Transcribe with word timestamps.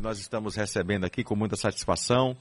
Nós 0.00 0.18
estamos 0.20 0.54
recebendo 0.54 1.04
aqui 1.04 1.24
com 1.24 1.34
muita 1.34 1.56
satisfação 1.56 2.36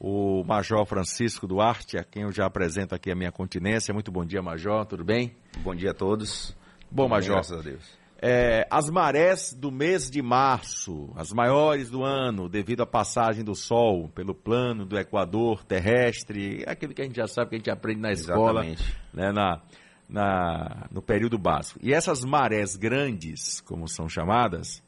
o 0.00 0.44
Major 0.44 0.84
Francisco 0.84 1.46
Duarte, 1.46 1.96
a 1.96 2.04
quem 2.04 2.22
eu 2.22 2.32
já 2.32 2.46
apresento 2.46 2.94
aqui 2.94 3.10
a 3.10 3.14
minha 3.14 3.30
continência. 3.30 3.92
Muito 3.94 4.10
bom 4.10 4.24
dia, 4.24 4.42
Major, 4.42 4.84
tudo 4.84 5.04
bem? 5.04 5.34
Bom 5.58 5.74
dia 5.74 5.90
a 5.90 5.94
todos. 5.94 6.56
Bom, 6.90 7.08
Major. 7.08 7.34
Bem, 7.34 7.34
graças 7.34 7.58
a 7.58 7.62
Deus. 7.62 7.98
É, 8.20 8.66
as 8.68 8.90
marés 8.90 9.52
do 9.52 9.70
mês 9.70 10.10
de 10.10 10.20
março, 10.20 11.12
as 11.14 11.32
maiores 11.32 11.88
do 11.88 12.02
ano, 12.02 12.48
devido 12.48 12.82
à 12.82 12.86
passagem 12.86 13.44
do 13.44 13.54
Sol 13.54 14.08
pelo 14.08 14.34
plano 14.34 14.84
do 14.84 14.98
Equador 14.98 15.64
terrestre, 15.64 16.64
aquilo 16.66 16.92
que 16.92 17.02
a 17.02 17.04
gente 17.04 17.16
já 17.16 17.28
sabe, 17.28 17.50
que 17.50 17.54
a 17.54 17.58
gente 17.58 17.70
aprende 17.70 18.00
na 18.00 18.10
escola, 18.10 18.64
né, 19.12 19.30
na, 19.32 19.62
na, 20.08 20.88
no 20.90 21.00
período 21.00 21.38
básico. 21.38 21.78
E 21.80 21.94
essas 21.94 22.24
marés 22.24 22.74
grandes, 22.74 23.60
como 23.60 23.86
são 23.86 24.08
chamadas, 24.08 24.82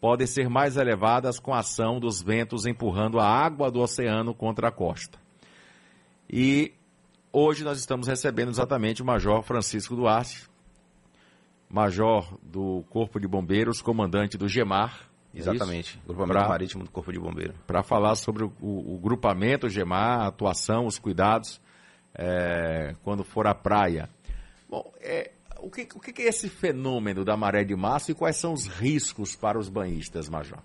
podem 0.00 0.26
ser 0.26 0.48
mais 0.48 0.76
elevadas 0.76 1.38
com 1.38 1.54
a 1.54 1.60
ação 1.60 1.98
dos 1.98 2.22
ventos 2.22 2.66
empurrando 2.66 3.18
a 3.18 3.26
água 3.26 3.70
do 3.70 3.80
oceano 3.80 4.34
contra 4.34 4.68
a 4.68 4.72
costa. 4.72 5.18
E 6.28 6.74
hoje 7.32 7.64
nós 7.64 7.78
estamos 7.78 8.06
recebendo 8.06 8.50
exatamente 8.50 9.02
o 9.02 9.04
Major 9.04 9.42
Francisco 9.42 9.94
Duarte, 9.94 10.48
Major 11.68 12.38
do 12.42 12.84
Corpo 12.90 13.18
de 13.18 13.26
Bombeiros, 13.26 13.80
comandante 13.82 14.36
do 14.36 14.48
GEMAR. 14.48 15.08
É 15.34 15.38
Exatamente, 15.38 15.98
é 16.02 16.06
grupamento 16.06 16.38
pra, 16.38 16.48
marítimo 16.48 16.84
do 16.84 16.90
Corpo 16.90 17.12
de 17.12 17.18
Bombeiros. 17.18 17.56
Para 17.66 17.82
falar 17.82 18.14
sobre 18.14 18.44
o, 18.44 18.52
o, 18.60 18.94
o, 18.94 18.98
grupamento 18.98 19.68
GEMAR, 19.68 20.20
a 20.20 20.26
atuação, 20.28 20.86
os 20.86 20.98
cuidados 20.98 21.60
é, 22.14 22.94
quando 23.02 23.24
for 23.24 23.46
à 23.46 23.54
praia. 23.54 24.08
Bom, 24.68 24.92
é, 25.00 25.32
o 25.60 25.70
que, 25.70 25.88
o 25.94 26.00
que 26.00 26.22
é 26.22 26.28
esse 26.28 26.48
fenômeno 26.48 27.24
da 27.24 27.36
maré 27.36 27.64
de 27.64 27.74
março 27.74 28.10
e 28.10 28.14
quais 28.14 28.36
são 28.36 28.52
os 28.52 28.66
riscos 28.66 29.34
para 29.34 29.58
os 29.58 29.68
banhistas, 29.68 30.28
Major? 30.28 30.58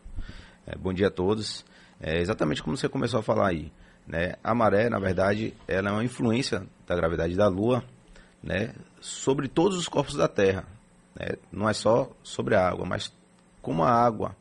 É, 0.66 0.76
bom 0.78 0.94
dia 0.94 1.08
a 1.08 1.12
todos. 1.12 1.66
É 2.00 2.20
exatamente 2.20 2.64
como 2.64 2.76
você 2.78 2.90
começou 2.90 3.20
a 3.20 3.24
falar 3.24 3.50
aí. 3.50 3.72
Né? 4.08 4.34
A 4.44 4.54
maré, 4.54 4.90
na 4.90 5.00
verdade, 5.00 5.54
ela 5.68 5.90
é 5.90 5.92
uma 5.92 6.04
influência 6.04 6.66
da 6.88 6.96
gravidade 6.96 7.36
da 7.36 7.48
Lua 7.48 7.84
né? 8.42 8.74
sobre 9.00 9.48
todos 9.48 9.78
os 9.78 9.88
corpos 9.88 10.16
da 10.16 10.28
Terra. 10.28 10.66
Né? 11.16 11.38
Não 11.52 11.70
é 11.70 11.74
só 11.74 12.12
sobre 12.24 12.56
a 12.56 12.68
água, 12.68 12.86
mas 12.86 13.14
como 13.62 13.84
a 13.84 13.92
água 13.92 14.36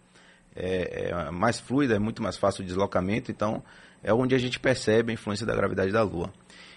é, 0.55 1.11
é 1.11 1.31
mais 1.31 1.61
fluida, 1.61 1.95
é 1.95 1.99
muito 1.99 2.23
mais 2.23 2.37
fácil 2.37 2.63
o 2.63 2.67
deslocamento, 2.67 3.31
então 3.31 3.63
é 4.03 4.13
onde 4.13 4.35
a 4.35 4.39
gente 4.39 4.59
percebe 4.59 5.13
a 5.13 5.15
influência 5.15 5.47
da 5.47 5.55
gravidade 5.55 5.93
da 5.93 6.03
Lua. 6.03 6.33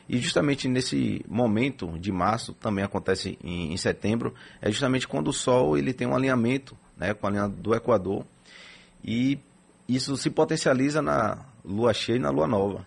E 0.08 0.18
justamente 0.20 0.68
nesse 0.68 1.24
momento 1.28 1.98
de 1.98 2.12
março, 2.12 2.54
também 2.54 2.84
acontece 2.84 3.38
em, 3.44 3.74
em, 3.74 3.78
setembro, 3.78 4.34
é 4.62 4.70
justamente 4.70 5.08
quando 5.08 5.30
o 5.30 5.34
Sol 5.34 5.78
ele 5.78 5.94
tem 5.94 6.06
um 6.06 6.16
alinhamento 6.16 6.78
né, 6.98 7.14
com 7.14 7.26
a 7.28 7.30
linha 7.30 7.48
do 7.48 7.74
Equador 7.74 8.26
e 9.04 9.40
isso 9.88 10.16
se 10.18 10.30
potencializa 10.30 11.02
na 11.02 11.46
lua 11.64 11.94
cheia 11.94 12.18
e 12.18 12.20
na 12.20 12.30
lua 12.30 12.48
nova. 12.48 12.86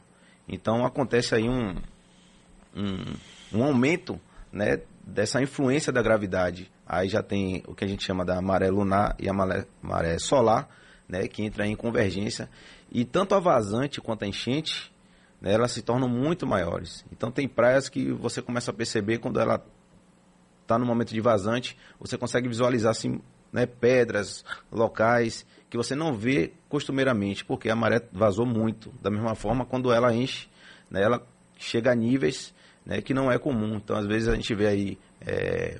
Então 0.49 0.85
acontece 0.85 1.35
aí 1.35 1.49
um, 1.49 1.77
um, 2.75 3.15
um 3.53 3.65
aumento 3.65 4.21
né, 4.53 4.81
dessa 5.05 5.43
influência 5.43 5.93
da 5.93 6.03
gravidade. 6.03 6.71
Aí 6.87 7.09
já 7.09 7.23
tem 7.23 7.63
o 7.67 7.75
que 7.75 7.85
a 7.85 7.89
gente 7.89 8.05
chama 8.05 8.25
da 8.25 8.41
maré 8.41 8.71
lunar 8.71 9.17
e 9.19 9.29
a 9.29 9.33
maré, 9.33 9.67
maré 9.83 10.19
solar, 10.19 10.69
né, 11.09 11.27
que 11.27 11.43
entra 11.43 11.67
em 11.67 11.75
convergência. 11.75 12.49
E 12.91 13.05
tanto 13.05 13.35
a 13.35 13.41
vazante 13.41 14.01
quanto 14.01 14.25
a 14.25 14.29
enchente 14.29 14.93
né, 15.41 15.53
elas 15.53 15.73
se 15.73 15.83
tornam 15.83 16.09
muito 16.09 16.47
maiores. 16.47 17.05
Então 17.13 17.31
tem 17.31 17.49
praias 17.49 17.89
que 17.89 18.13
você 18.13 18.41
começa 18.41 18.71
a 18.71 18.75
perceber 18.75 19.19
quando 19.19 19.41
ela 19.41 19.65
está 20.63 20.79
no 20.79 20.87
momento 20.87 21.15
de 21.15 21.21
vazante, 21.21 21.77
você 21.99 22.19
consegue 22.19 22.49
visualizar 22.49 22.91
assim, 22.91 23.21
né, 23.53 23.67
pedras, 23.67 24.45
locais 24.71 25.47
que 25.69 25.77
você 25.77 25.95
não 25.95 26.15
vê 26.15 26.53
costumeiramente, 26.69 27.45
porque 27.45 27.69
a 27.69 27.77
maré 27.77 28.01
vazou 28.13 28.47
muito. 28.47 28.93
Da 29.03 29.11
mesma 29.11 29.35
forma, 29.35 29.65
quando 29.65 29.93
ela 29.93 30.15
enche, 30.15 30.49
né, 30.91 31.03
ela 31.03 31.27
chega 31.59 31.93
a 31.93 31.95
níveis 31.95 32.55
né, 32.85 33.03
que 33.03 33.13
não 33.13 33.31
é 33.31 33.39
comum. 33.39 33.75
Então, 33.77 33.97
às 33.97 34.07
vezes, 34.07 34.29
a 34.29 34.35
gente 34.35 34.55
vê 34.55 34.69
aí 34.69 34.99
é, 35.21 35.79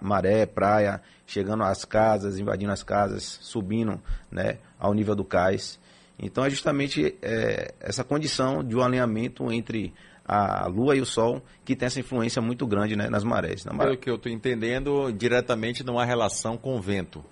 maré, 0.00 0.44
praia, 0.44 1.00
chegando 1.26 1.64
às 1.64 1.84
casas, 1.84 2.38
invadindo 2.38 2.72
as 2.72 2.82
casas, 2.82 3.38
subindo 3.40 4.00
né, 4.30 4.58
ao 4.78 4.92
nível 4.92 5.14
do 5.14 5.24
cais. 5.24 5.80
Então 6.22 6.44
é 6.44 6.48
justamente 6.48 7.16
é, 7.20 7.74
essa 7.80 8.04
condição 8.04 8.62
de 8.62 8.76
um 8.76 8.80
alinhamento 8.80 9.52
entre 9.52 9.92
a 10.24 10.68
Lua 10.68 10.96
e 10.96 11.00
o 11.00 11.06
Sol 11.06 11.42
que 11.64 11.74
tem 11.74 11.86
essa 11.86 11.98
influência 11.98 12.40
muito 12.40 12.64
grande 12.64 12.94
né, 12.94 13.08
nas 13.10 13.24
marés. 13.24 13.64
Na 13.64 13.72
maré. 13.72 13.90
Pelo 13.90 14.00
que 14.00 14.08
eu 14.08 14.14
estou 14.14 14.30
entendendo, 14.30 15.10
diretamente 15.10 15.82
não 15.82 15.98
há 15.98 16.04
relação 16.04 16.56
com 16.56 16.76
o 16.76 16.80
vento. 16.80 17.24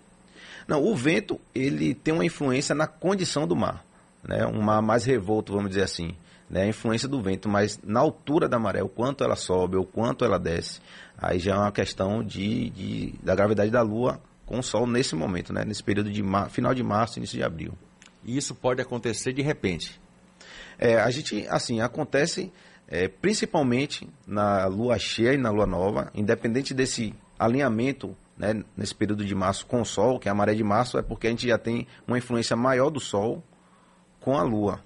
Não, 0.66 0.82
o 0.84 0.94
vento 0.94 1.40
ele 1.54 1.94
tem 1.94 2.12
uma 2.12 2.24
influência 2.24 2.74
na 2.74 2.86
condição 2.86 3.46
do 3.46 3.56
mar, 3.56 3.84
né, 4.22 4.44
um 4.46 4.60
mar 4.60 4.82
mais 4.82 5.04
revolto, 5.04 5.52
vamos 5.52 5.70
dizer 5.70 5.84
assim. 5.84 6.14
Né, 6.48 6.62
a 6.62 6.66
influência 6.66 7.06
do 7.06 7.22
vento, 7.22 7.48
mas 7.48 7.78
na 7.84 8.00
altura 8.00 8.48
da 8.48 8.58
maré, 8.58 8.82
o 8.82 8.88
quanto 8.88 9.22
ela 9.22 9.36
sobe, 9.36 9.76
o 9.76 9.84
quanto 9.84 10.24
ela 10.24 10.36
desce, 10.36 10.80
aí 11.16 11.38
já 11.38 11.54
é 11.54 11.56
uma 11.56 11.70
questão 11.70 12.24
de, 12.24 12.70
de 12.70 13.14
da 13.22 13.36
gravidade 13.36 13.70
da 13.70 13.82
Lua 13.82 14.20
com 14.44 14.58
o 14.58 14.62
Sol 14.62 14.84
nesse 14.84 15.14
momento, 15.14 15.52
né, 15.52 15.64
nesse 15.64 15.82
período 15.82 16.10
de 16.10 16.20
mar, 16.24 16.50
final 16.50 16.74
de 16.74 16.82
março, 16.82 17.20
início 17.20 17.38
de 17.38 17.44
abril. 17.44 17.72
E 18.24 18.36
isso 18.36 18.54
pode 18.54 18.80
acontecer 18.80 19.32
de 19.32 19.42
repente. 19.42 20.00
É, 20.78 20.96
a 20.96 21.10
gente, 21.10 21.46
assim, 21.48 21.80
acontece 21.80 22.52
é, 22.88 23.06
principalmente 23.06 24.08
na 24.26 24.66
lua 24.66 24.98
cheia 24.98 25.34
e 25.34 25.38
na 25.38 25.50
lua 25.50 25.66
nova, 25.66 26.10
independente 26.14 26.74
desse 26.74 27.14
alinhamento 27.38 28.16
né, 28.36 28.64
nesse 28.76 28.94
período 28.94 29.24
de 29.24 29.34
março 29.34 29.66
com 29.66 29.82
o 29.82 29.84
Sol, 29.84 30.18
que 30.18 30.28
é 30.28 30.32
a 30.32 30.34
maré 30.34 30.54
de 30.54 30.64
março, 30.64 30.98
é 30.98 31.02
porque 31.02 31.26
a 31.26 31.30
gente 31.30 31.46
já 31.46 31.58
tem 31.58 31.86
uma 32.08 32.16
influência 32.16 32.56
maior 32.56 32.90
do 32.90 32.98
Sol 32.98 33.44
com 34.18 34.36
a 34.36 34.42
Lua. 34.42 34.82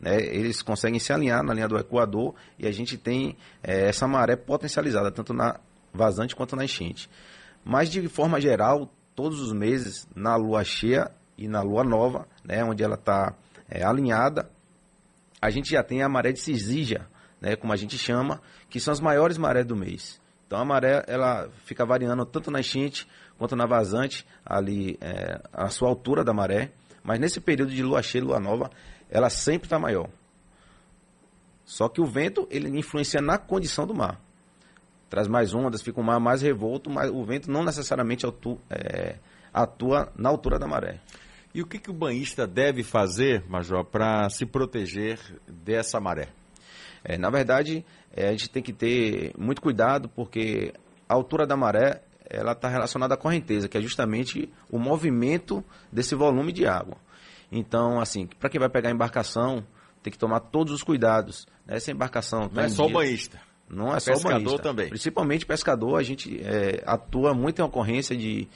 Né? 0.00 0.20
Eles 0.20 0.62
conseguem 0.62 0.98
se 0.98 1.12
alinhar 1.12 1.42
na 1.42 1.54
linha 1.54 1.68
do 1.68 1.78
Equador 1.78 2.34
e 2.58 2.66
a 2.66 2.72
gente 2.72 2.98
tem 2.98 3.36
é, 3.62 3.88
essa 3.88 4.06
maré 4.08 4.34
potencializada, 4.34 5.10
tanto 5.10 5.32
na 5.32 5.60
vazante 5.94 6.34
quanto 6.34 6.56
na 6.56 6.64
enchente. 6.64 7.08
Mas, 7.64 7.88
de 7.88 8.08
forma 8.08 8.40
geral, 8.40 8.92
todos 9.14 9.40
os 9.40 9.52
meses, 9.52 10.06
na 10.14 10.36
lua 10.36 10.64
cheia 10.64 11.10
e 11.38 11.46
na 11.48 11.62
lua 11.62 11.84
nova, 11.84 12.26
né, 12.44 12.64
onde 12.64 12.82
ela 12.82 12.96
está 12.96 13.34
é, 13.68 13.84
alinhada, 13.84 14.50
a 15.40 15.50
gente 15.50 15.70
já 15.70 15.82
tem 15.82 16.02
a 16.02 16.08
maré 16.08 16.32
de 16.32 16.40
Cisígia, 16.40 17.06
né, 17.40 17.54
como 17.54 17.72
a 17.72 17.76
gente 17.76 17.96
chama, 17.96 18.42
que 18.68 18.80
são 18.80 18.92
as 18.92 19.00
maiores 19.00 19.38
marés 19.38 19.64
do 19.64 19.76
mês. 19.76 20.20
Então 20.46 20.58
a 20.58 20.64
maré 20.64 21.04
ela 21.06 21.48
fica 21.64 21.86
variando 21.86 22.26
tanto 22.26 22.50
na 22.50 22.60
enchente 22.60 23.06
quanto 23.38 23.54
na 23.54 23.66
vazante, 23.66 24.26
ali 24.44 24.98
é, 25.00 25.40
a 25.52 25.68
sua 25.68 25.88
altura 25.88 26.24
da 26.24 26.34
maré, 26.34 26.72
mas 27.04 27.20
nesse 27.20 27.40
período 27.40 27.70
de 27.70 27.82
lua 27.82 28.02
cheia 28.02 28.24
lua 28.24 28.40
nova, 28.40 28.70
ela 29.08 29.30
sempre 29.30 29.66
está 29.66 29.78
maior. 29.78 30.08
Só 31.64 31.88
que 31.88 32.00
o 32.00 32.06
vento 32.06 32.48
ele 32.50 32.68
influencia 32.76 33.20
na 33.20 33.38
condição 33.38 33.86
do 33.86 33.94
mar. 33.94 34.20
Traz 35.08 35.28
mais 35.28 35.54
ondas, 35.54 35.82
fica 35.82 36.00
um 36.00 36.02
mar 36.02 36.18
mais 36.18 36.42
revolto, 36.42 36.90
mas 36.90 37.10
o 37.10 37.24
vento 37.24 37.50
não 37.50 37.62
necessariamente 37.62 38.26
atua, 38.26 38.58
é, 38.68 39.16
atua 39.52 40.12
na 40.16 40.28
altura 40.28 40.58
da 40.58 40.66
maré. 40.66 41.00
E 41.54 41.62
o 41.62 41.66
que, 41.66 41.78
que 41.78 41.90
o 41.90 41.94
banhista 41.94 42.46
deve 42.46 42.82
fazer, 42.82 43.44
Major, 43.48 43.84
para 43.84 44.28
se 44.28 44.44
proteger 44.44 45.18
dessa 45.46 45.98
maré? 46.00 46.28
É, 47.02 47.16
na 47.16 47.30
verdade, 47.30 47.84
é, 48.14 48.28
a 48.28 48.30
gente 48.32 48.50
tem 48.50 48.62
que 48.62 48.72
ter 48.72 49.32
muito 49.38 49.62
cuidado, 49.62 50.08
porque 50.08 50.72
a 51.08 51.14
altura 51.14 51.46
da 51.46 51.56
maré 51.56 52.02
ela 52.28 52.52
está 52.52 52.68
relacionada 52.68 53.14
à 53.14 53.16
correnteza, 53.16 53.68
que 53.68 53.78
é 53.78 53.80
justamente 53.80 54.52
o 54.70 54.78
movimento 54.78 55.64
desse 55.90 56.14
volume 56.14 56.52
de 56.52 56.66
água. 56.66 56.98
Então, 57.50 57.98
assim, 57.98 58.26
para 58.38 58.50
quem 58.50 58.60
vai 58.60 58.68
pegar 58.68 58.90
a 58.90 58.92
embarcação, 58.92 59.64
tem 60.02 60.12
que 60.12 60.18
tomar 60.18 60.40
todos 60.40 60.72
os 60.72 60.82
cuidados. 60.82 61.46
Né? 61.66 61.76
Essa 61.76 61.90
embarcação... 61.90 62.50
Não 62.52 62.62
é 62.62 62.68
só 62.68 62.84
o 62.84 62.90
banhista. 62.90 63.40
Não 63.68 63.94
é 63.94 64.00
só 64.00 64.12
pescador 64.12 64.38
o 64.38 64.44
banhista. 64.44 64.62
também. 64.62 64.88
Principalmente 64.88 65.46
pescador, 65.46 65.98
a 65.98 66.02
gente 66.02 66.40
é, 66.42 66.82
atua 66.86 67.32
muito 67.32 67.60
em 67.60 67.64
ocorrência 67.64 68.14
de 68.16 68.46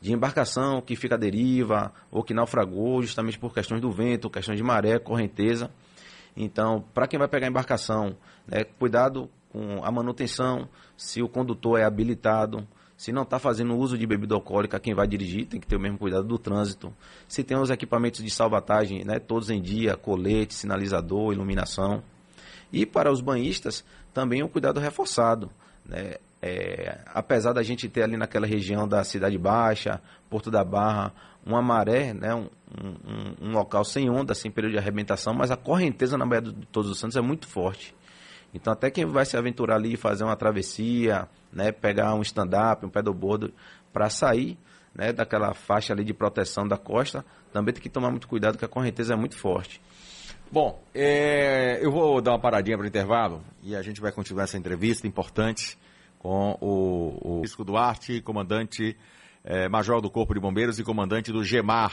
de 0.00 0.12
embarcação 0.12 0.80
que 0.80 0.94
fica 0.94 1.16
à 1.16 1.18
deriva 1.18 1.92
ou 2.10 2.22
que 2.22 2.32
naufragou 2.32 3.02
justamente 3.02 3.38
por 3.38 3.52
questões 3.52 3.80
do 3.80 3.90
vento, 3.90 4.30
questões 4.30 4.56
de 4.56 4.62
maré, 4.62 4.98
correnteza. 4.98 5.70
Então, 6.36 6.84
para 6.94 7.08
quem 7.08 7.18
vai 7.18 7.28
pegar 7.28 7.48
embarcação, 7.48 8.16
né, 8.46 8.64
cuidado 8.64 9.28
com 9.50 9.84
a 9.84 9.90
manutenção, 9.90 10.68
se 10.96 11.22
o 11.22 11.28
condutor 11.28 11.80
é 11.80 11.84
habilitado, 11.84 12.66
se 12.96 13.12
não 13.12 13.22
está 13.22 13.38
fazendo 13.38 13.76
uso 13.76 13.96
de 13.96 14.06
bebida 14.06 14.34
alcoólica, 14.34 14.78
quem 14.78 14.94
vai 14.94 15.06
dirigir 15.06 15.46
tem 15.46 15.60
que 15.60 15.66
ter 15.66 15.76
o 15.76 15.80
mesmo 15.80 15.98
cuidado 15.98 16.26
do 16.26 16.38
trânsito. 16.38 16.92
Se 17.26 17.44
tem 17.44 17.56
os 17.56 17.70
equipamentos 17.70 18.22
de 18.22 18.30
salvatagem, 18.30 19.04
né, 19.04 19.18
todos 19.18 19.50
em 19.50 19.60
dia, 19.60 19.96
colete, 19.96 20.54
sinalizador, 20.54 21.32
iluminação. 21.32 22.02
E 22.72 22.84
para 22.84 23.10
os 23.10 23.20
banhistas, 23.20 23.84
também 24.12 24.42
o 24.42 24.48
cuidado 24.48 24.80
reforçado. 24.80 25.50
Né? 25.84 26.16
É, 26.40 27.00
apesar 27.06 27.52
da 27.52 27.62
gente 27.62 27.88
ter 27.88 28.02
ali 28.02 28.16
naquela 28.16 28.46
região 28.46 28.86
da 28.86 29.02
Cidade 29.02 29.36
Baixa, 29.36 30.00
Porto 30.30 30.50
da 30.50 30.62
Barra, 30.62 31.12
uma 31.44 31.60
maré, 31.60 32.12
né, 32.12 32.34
um, 32.34 32.48
um, 32.80 33.48
um, 33.48 33.52
local 33.52 33.84
sem 33.84 34.08
onda, 34.08 34.34
sem 34.34 34.50
período 34.50 34.72
de 34.72 34.78
arrebentação, 34.78 35.34
mas 35.34 35.50
a 35.50 35.56
correnteza 35.56 36.16
na 36.16 36.24
Baía 36.24 36.42
de 36.42 36.66
Todos 36.66 36.90
os 36.90 36.98
Santos 36.98 37.16
é 37.16 37.20
muito 37.20 37.48
forte. 37.48 37.94
Então, 38.54 38.72
até 38.72 38.90
quem 38.90 39.04
vai 39.04 39.24
se 39.24 39.36
aventurar 39.36 39.76
ali 39.76 39.94
e 39.94 39.96
fazer 39.96 40.24
uma 40.24 40.36
travessia, 40.36 41.28
né, 41.52 41.72
pegar 41.72 42.14
um 42.14 42.22
stand-up, 42.22 42.84
um 42.84 42.88
pedalboard, 42.88 43.52
para 43.92 44.08
sair 44.08 44.56
né, 44.94 45.12
daquela 45.12 45.54
faixa 45.54 45.92
ali 45.92 46.04
de 46.04 46.14
proteção 46.14 46.66
da 46.66 46.76
costa, 46.76 47.24
também 47.52 47.74
tem 47.74 47.82
que 47.82 47.88
tomar 47.88 48.10
muito 48.10 48.28
cuidado 48.28 48.56
que 48.56 48.64
a 48.64 48.68
correnteza 48.68 49.14
é 49.14 49.16
muito 49.16 49.36
forte. 49.36 49.80
Bom, 50.50 50.82
é, 50.94 51.78
eu 51.84 51.90
vou 51.90 52.22
dar 52.22 52.32
uma 52.32 52.38
paradinha 52.38 52.76
para 52.76 52.84
o 52.84 52.88
intervalo 52.88 53.42
e 53.62 53.76
a 53.76 53.82
gente 53.82 54.00
vai 54.00 54.10
continuar 54.10 54.44
essa 54.44 54.56
entrevista 54.56 55.06
importante 55.06 55.78
com 56.18 56.56
o, 56.60 57.18
o 57.20 57.34
Francisco 57.38 57.64
Duarte, 57.64 58.20
comandante 58.20 58.96
é, 59.44 59.68
major 59.68 60.00
do 60.00 60.10
Corpo 60.10 60.34
de 60.34 60.40
Bombeiros 60.40 60.78
e 60.78 60.84
comandante 60.84 61.32
do 61.32 61.44
GEMAR. 61.44 61.92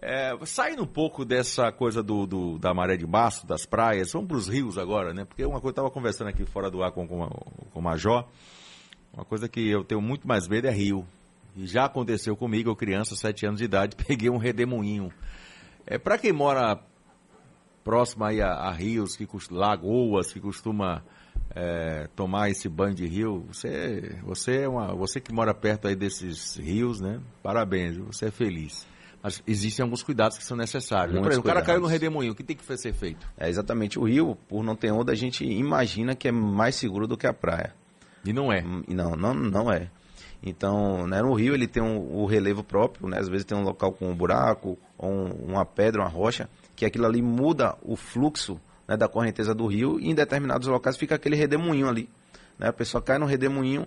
É, 0.00 0.32
saindo 0.46 0.82
um 0.82 0.86
pouco 0.86 1.24
dessa 1.24 1.70
coisa 1.70 2.02
do, 2.02 2.26
do, 2.26 2.58
da 2.58 2.74
maré 2.74 2.96
de 2.96 3.06
março, 3.06 3.46
das 3.46 3.64
praias, 3.64 4.12
vamos 4.12 4.28
para 4.28 4.36
os 4.36 4.48
rios 4.48 4.76
agora, 4.76 5.14
né? 5.14 5.24
Porque 5.24 5.44
uma 5.44 5.60
coisa, 5.60 5.66
eu 5.66 5.70
estava 5.70 5.90
conversando 5.90 6.28
aqui 6.28 6.44
fora 6.44 6.70
do 6.70 6.82
ar 6.82 6.90
com, 6.90 7.06
com, 7.06 7.28
com 7.28 7.78
o 7.78 7.82
Major, 7.82 8.26
uma 9.12 9.24
coisa 9.24 9.48
que 9.48 9.68
eu 9.68 9.84
tenho 9.84 10.00
muito 10.00 10.26
mais 10.26 10.48
medo 10.48 10.66
é 10.66 10.72
rio. 10.72 11.06
E 11.54 11.66
já 11.66 11.84
aconteceu 11.84 12.34
comigo, 12.34 12.70
eu 12.70 12.74
criança, 12.74 13.14
sete 13.14 13.46
anos 13.46 13.58
de 13.58 13.64
idade, 13.64 13.94
peguei 14.08 14.30
um 14.30 14.38
redemoinho. 14.38 15.12
É, 15.86 15.98
para 15.98 16.18
quem 16.18 16.32
mora 16.32 16.80
próximo 17.84 18.24
aí 18.24 18.40
a, 18.40 18.52
a 18.52 18.72
rios, 18.72 19.16
que, 19.16 19.28
lagoas, 19.50 20.32
que 20.32 20.40
costuma 20.40 21.04
é, 21.54 22.08
tomar 22.16 22.50
esse 22.50 22.68
banho 22.68 22.94
de 22.94 23.06
rio, 23.06 23.44
você, 23.48 24.16
você, 24.22 24.62
é 24.62 24.68
uma, 24.68 24.94
você 24.94 25.20
que 25.20 25.32
mora 25.32 25.54
perto 25.54 25.86
aí 25.86 25.94
desses 25.94 26.56
rios, 26.56 27.00
né? 27.00 27.20
Parabéns, 27.42 27.96
você 27.96 28.26
é 28.26 28.30
feliz. 28.30 28.86
Mas 29.22 29.42
existem 29.46 29.84
alguns 29.84 30.02
cuidados 30.02 30.36
que 30.36 30.44
são 30.44 30.56
necessários. 30.56 31.16
Por 31.16 31.30
exemplo, 31.30 31.50
o 31.50 31.54
cara 31.54 31.62
caiu 31.62 31.80
no 31.80 31.86
redemoinho, 31.86 32.32
o 32.32 32.34
que 32.34 32.42
tem 32.42 32.56
que 32.56 32.76
ser 32.76 32.92
feito? 32.92 33.24
É 33.38 33.48
exatamente. 33.48 33.98
O 33.98 34.04
rio, 34.04 34.36
por 34.48 34.64
não 34.64 34.74
ter 34.74 34.90
onda, 34.90 35.12
a 35.12 35.14
gente 35.14 35.44
imagina 35.44 36.16
que 36.16 36.26
é 36.26 36.32
mais 36.32 36.74
seguro 36.74 37.06
do 37.06 37.16
que 37.16 37.26
a 37.26 37.32
praia. 37.32 37.72
E 38.24 38.32
não 38.32 38.52
é? 38.52 38.64
Hum, 38.64 38.82
não, 38.88 39.12
não, 39.12 39.34
não 39.34 39.72
é. 39.72 39.90
Então, 40.42 41.06
né, 41.06 41.22
no 41.22 41.34
rio 41.34 41.54
ele 41.54 41.68
tem 41.68 41.80
um, 41.80 42.16
o 42.16 42.26
relevo 42.26 42.64
próprio, 42.64 43.08
né? 43.08 43.18
Às 43.20 43.28
vezes 43.28 43.44
tem 43.44 43.56
um 43.56 43.62
local 43.62 43.92
com 43.92 44.10
um 44.10 44.14
buraco, 44.14 44.76
ou 44.98 45.08
um, 45.08 45.30
uma 45.50 45.64
pedra, 45.64 46.02
uma 46.02 46.08
rocha, 46.08 46.48
que 46.74 46.84
aquilo 46.84 47.06
ali 47.06 47.22
muda 47.22 47.76
o 47.80 47.94
fluxo 47.94 48.60
né, 48.92 48.96
da 48.96 49.08
correnteza 49.08 49.54
do 49.54 49.66
rio 49.66 49.98
e 49.98 50.10
em 50.10 50.14
determinados 50.14 50.68
locais 50.68 50.96
fica 50.96 51.14
aquele 51.14 51.34
redemoinho 51.34 51.88
ali. 51.88 52.08
Né? 52.58 52.68
A 52.68 52.72
pessoa 52.72 53.02
cai 53.02 53.18
no 53.18 53.26
redemoinho 53.26 53.86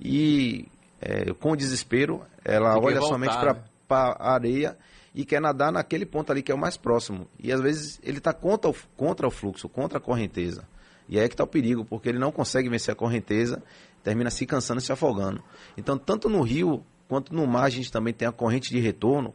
e 0.00 0.68
é, 1.00 1.32
com 1.34 1.56
desespero 1.56 2.22
ela 2.44 2.78
olha 2.78 3.00
voltar, 3.00 3.14
somente 3.14 3.36
para 3.36 3.54
né? 3.54 3.60
a 3.90 4.32
areia 4.32 4.78
e 5.14 5.24
quer 5.24 5.40
nadar 5.40 5.72
naquele 5.72 6.06
ponto 6.06 6.30
ali 6.30 6.42
que 6.42 6.52
é 6.52 6.54
o 6.54 6.58
mais 6.58 6.76
próximo. 6.76 7.28
E 7.38 7.52
às 7.52 7.60
vezes 7.60 8.00
ele 8.02 8.18
está 8.18 8.32
contra, 8.32 8.70
o, 8.70 8.74
contra 8.96 9.26
o 9.26 9.30
fluxo, 9.30 9.68
contra 9.68 9.98
a 9.98 10.00
correnteza. 10.00 10.64
E 11.08 11.18
aí 11.18 11.24
é 11.24 11.28
que 11.28 11.34
está 11.34 11.44
o 11.44 11.48
perigo, 11.48 11.84
porque 11.84 12.08
ele 12.08 12.18
não 12.18 12.32
consegue 12.32 12.68
vencer 12.68 12.92
a 12.92 12.96
correnteza, 12.96 13.62
termina 14.02 14.30
se 14.30 14.46
cansando 14.46 14.80
e 14.80 14.82
se 14.82 14.92
afogando. 14.92 15.42
Então, 15.76 15.98
tanto 15.98 16.28
no 16.28 16.40
rio 16.40 16.82
quanto 17.08 17.34
no 17.34 17.46
mar, 17.46 17.64
a 17.64 17.70
gente 17.70 17.92
também 17.92 18.14
tem 18.14 18.26
a 18.26 18.32
corrente 18.32 18.70
de 18.70 18.80
retorno, 18.80 19.34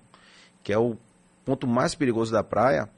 que 0.64 0.74
é 0.74 0.78
o 0.78 0.98
ponto 1.46 1.68
mais 1.68 1.94
perigoso 1.94 2.32
da 2.32 2.44
praia. 2.44 2.90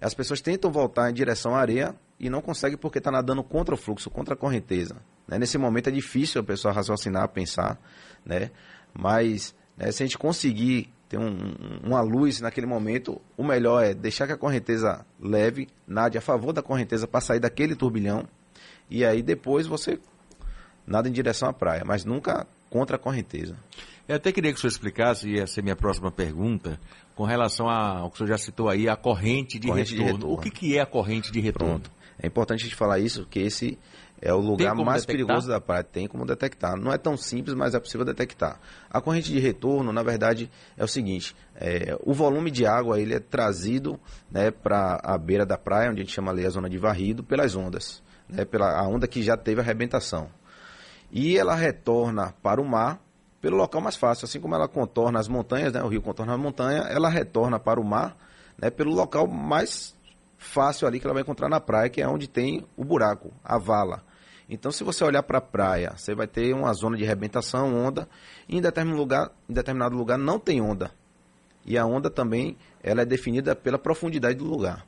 As 0.00 0.14
pessoas 0.14 0.40
tentam 0.40 0.70
voltar 0.70 1.10
em 1.10 1.14
direção 1.14 1.54
à 1.54 1.60
areia 1.60 1.94
e 2.18 2.30
não 2.30 2.40
conseguem 2.40 2.78
porque 2.78 2.98
está 2.98 3.10
nadando 3.10 3.42
contra 3.42 3.74
o 3.74 3.78
fluxo, 3.78 4.10
contra 4.10 4.34
a 4.34 4.36
correnteza. 4.36 4.96
Né? 5.28 5.38
Nesse 5.38 5.58
momento 5.58 5.88
é 5.88 5.92
difícil 5.92 6.40
a 6.40 6.44
pessoa 6.44 6.72
raciocinar, 6.72 7.28
pensar, 7.28 7.78
né? 8.24 8.50
mas 8.94 9.54
né, 9.76 9.92
se 9.92 10.02
a 10.02 10.06
gente 10.06 10.18
conseguir 10.18 10.92
ter 11.08 11.18
um, 11.18 11.80
uma 11.82 12.00
luz 12.00 12.40
naquele 12.40 12.66
momento, 12.66 13.20
o 13.36 13.42
melhor 13.42 13.84
é 13.84 13.92
deixar 13.92 14.26
que 14.26 14.32
a 14.32 14.36
correnteza 14.36 15.04
leve, 15.20 15.68
nade 15.86 16.16
a 16.16 16.20
favor 16.20 16.52
da 16.52 16.62
correnteza 16.62 17.06
para 17.06 17.20
sair 17.20 17.40
daquele 17.40 17.74
turbilhão, 17.74 18.28
e 18.88 19.04
aí 19.04 19.22
depois 19.22 19.66
você 19.66 19.98
nada 20.86 21.08
em 21.08 21.12
direção 21.12 21.48
à 21.48 21.52
praia, 21.52 21.82
mas 21.84 22.04
nunca 22.04 22.46
contra 22.68 22.96
a 22.96 22.98
correnteza. 22.98 23.56
Eu 24.10 24.16
até 24.16 24.32
queria 24.32 24.50
que 24.50 24.58
o 24.58 24.60
senhor 24.60 24.72
explicasse, 24.72 25.30
ia 25.30 25.46
ser 25.46 25.62
minha 25.62 25.76
próxima 25.76 26.10
pergunta, 26.10 26.80
com 27.14 27.22
relação 27.22 27.70
ao 27.70 28.10
que 28.10 28.16
o 28.16 28.18
senhor 28.18 28.30
já 28.30 28.38
citou 28.38 28.68
aí, 28.68 28.88
a 28.88 28.96
corrente 28.96 29.56
de, 29.56 29.68
corrente 29.68 29.92
retorno. 29.92 30.08
de 30.08 30.14
retorno. 30.14 30.34
O 30.34 30.40
que, 30.40 30.50
que 30.50 30.76
é 30.76 30.80
a 30.80 30.86
corrente 30.86 31.30
de 31.30 31.38
retorno? 31.38 31.74
Pronto. 31.74 31.92
É 32.18 32.26
importante 32.26 32.62
a 32.62 32.64
gente 32.64 32.74
falar 32.74 32.98
isso, 32.98 33.20
porque 33.20 33.38
esse 33.38 33.78
é 34.20 34.34
o 34.34 34.40
lugar 34.40 34.74
mais 34.74 35.02
detectar? 35.02 35.06
perigoso 35.06 35.48
da 35.48 35.60
praia. 35.60 35.84
Tem 35.84 36.08
como 36.08 36.26
detectar. 36.26 36.76
Não 36.76 36.92
é 36.92 36.98
tão 36.98 37.16
simples, 37.16 37.54
mas 37.54 37.72
é 37.72 37.78
possível 37.78 38.04
detectar. 38.04 38.58
A 38.90 39.00
corrente 39.00 39.30
de 39.30 39.38
retorno, 39.38 39.92
na 39.92 40.02
verdade, 40.02 40.50
é 40.76 40.82
o 40.82 40.88
seguinte: 40.88 41.36
é, 41.54 41.96
o 42.00 42.12
volume 42.12 42.50
de 42.50 42.66
água 42.66 43.00
ele 43.00 43.14
é 43.14 43.20
trazido 43.20 43.96
né, 44.28 44.50
para 44.50 44.98
a 45.04 45.16
beira 45.16 45.46
da 45.46 45.56
praia, 45.56 45.88
onde 45.88 46.00
a 46.00 46.04
gente 46.04 46.12
chama 46.12 46.32
ali 46.32 46.44
a 46.44 46.50
zona 46.50 46.68
de 46.68 46.78
varrido, 46.78 47.22
pelas 47.22 47.54
ondas. 47.54 48.02
Né, 48.28 48.44
pela 48.44 48.76
a 48.76 48.88
onda 48.88 49.06
que 49.06 49.22
já 49.22 49.36
teve 49.36 49.60
arrebentação. 49.60 50.28
E 51.12 51.38
ela 51.38 51.54
retorna 51.54 52.34
para 52.42 52.60
o 52.60 52.64
mar 52.68 53.00
pelo 53.40 53.56
local 53.56 53.80
mais 53.80 53.96
fácil. 53.96 54.24
Assim 54.24 54.40
como 54.40 54.54
ela 54.54 54.68
contorna 54.68 55.18
as 55.18 55.28
montanhas, 55.28 55.72
né, 55.72 55.82
o 55.82 55.88
rio 55.88 56.02
contorna 56.02 56.34
a 56.34 56.38
montanha, 56.38 56.80
ela 56.88 57.08
retorna 57.08 57.58
para 57.58 57.80
o 57.80 57.84
mar 57.84 58.16
né, 58.60 58.70
pelo 58.70 58.92
local 58.92 59.26
mais 59.26 59.96
fácil 60.36 60.86
ali 60.86 61.00
que 61.00 61.06
ela 61.06 61.14
vai 61.14 61.22
encontrar 61.22 61.48
na 61.48 61.60
praia, 61.60 61.88
que 61.88 62.02
é 62.02 62.08
onde 62.08 62.28
tem 62.28 62.66
o 62.76 62.84
buraco, 62.84 63.32
a 63.44 63.58
vala. 63.58 64.02
Então, 64.48 64.72
se 64.72 64.82
você 64.82 65.04
olhar 65.04 65.22
para 65.22 65.38
a 65.38 65.40
praia, 65.40 65.92
você 65.96 66.14
vai 66.14 66.26
ter 66.26 66.52
uma 66.52 66.72
zona 66.72 66.96
de 66.96 67.04
arrebentação, 67.04 67.74
onda, 67.74 68.08
e 68.48 68.56
em 68.56 68.60
determinado 68.60 69.00
lugar, 69.00 69.30
em 69.48 69.52
determinado 69.52 69.96
lugar 69.96 70.18
não 70.18 70.38
tem 70.38 70.60
onda. 70.60 70.90
E 71.64 71.78
a 71.78 71.86
onda 71.86 72.10
também 72.10 72.56
ela 72.82 73.02
é 73.02 73.04
definida 73.04 73.54
pela 73.54 73.78
profundidade 73.78 74.38
do 74.38 74.44
lugar. 74.44 74.84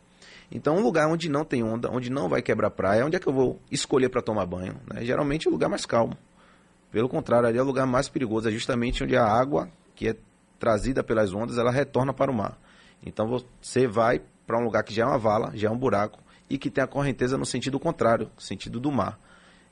Então, 0.50 0.76
um 0.76 0.82
lugar 0.82 1.06
onde 1.08 1.28
não 1.28 1.44
tem 1.44 1.62
onda, 1.62 1.90
onde 1.90 2.10
não 2.10 2.28
vai 2.28 2.42
quebrar 2.42 2.70
praia, 2.70 3.06
onde 3.06 3.16
é 3.16 3.20
que 3.20 3.26
eu 3.26 3.32
vou 3.32 3.60
escolher 3.70 4.08
para 4.08 4.20
tomar 4.20 4.44
banho? 4.46 4.74
Né? 4.92 5.04
Geralmente 5.04 5.48
o 5.48 5.52
lugar 5.52 5.68
mais 5.68 5.86
calmo. 5.86 6.16
Pelo 6.92 7.08
contrário, 7.08 7.48
ali 7.48 7.58
é 7.58 7.62
o 7.62 7.64
lugar 7.64 7.86
mais 7.86 8.08
perigoso, 8.08 8.48
é 8.48 8.52
justamente 8.52 9.02
onde 9.02 9.16
a 9.16 9.24
água, 9.24 9.68
que 9.96 10.08
é 10.08 10.16
trazida 10.60 11.02
pelas 11.02 11.34
ondas, 11.34 11.58
ela 11.58 11.72
retorna 11.72 12.14
para 12.14 12.30
o 12.30 12.34
mar. 12.34 12.56
Então, 13.04 13.26
você 13.60 13.88
vai 13.88 14.22
para 14.46 14.58
um 14.58 14.64
lugar 14.64 14.84
que 14.84 14.94
já 14.94 15.02
é 15.02 15.06
uma 15.06 15.18
vala, 15.18 15.50
já 15.54 15.68
é 15.68 15.70
um 15.70 15.78
buraco, 15.78 16.20
e 16.52 16.58
que 16.58 16.70
tem 16.70 16.84
a 16.84 16.86
correnteza 16.86 17.38
no 17.38 17.46
sentido 17.46 17.80
contrário, 17.80 18.30
sentido 18.38 18.78
do 18.78 18.92
mar. 18.92 19.18